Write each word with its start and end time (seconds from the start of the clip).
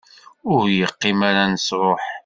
Ur 0.51 0.59
d-yeqqim 0.65 1.19
ara 1.29 1.43
nesruḥ. 1.53 2.03